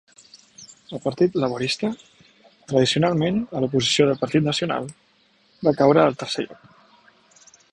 [0.97, 1.89] El Partit Laborista,
[2.71, 4.89] tradicionalment a l'oposició del Partit Nacional,
[5.69, 6.67] va caure al tercer lloc.